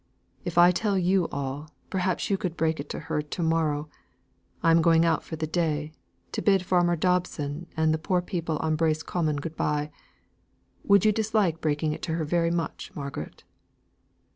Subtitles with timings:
[0.43, 3.87] If I tell you all, perhaps you could break it to her to morrow.
[4.63, 5.91] I am going out for the day,
[6.31, 9.91] to bid farmer Dobson and the poor people on Bracy Common good bye.
[10.83, 13.43] Would you dislike breaking it to her very much, Margaret?"